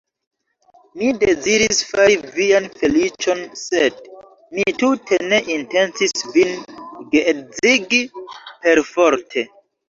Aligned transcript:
Mi 0.99 1.09
deziris 1.23 1.81
fari 1.89 2.15
vian 2.37 2.65
feliĉon, 2.79 3.43
sed 3.63 3.99
mi 4.55 4.65
tute 4.85 5.19
ne 5.35 5.39
intencis 5.57 6.25
vin 6.39 6.57
geedzigi 7.13 8.01
perforte. 8.65 9.47